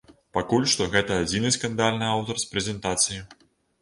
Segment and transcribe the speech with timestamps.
[0.35, 3.21] Пакуль што гэта адзіны скандальны аўтар з прэзентацыі.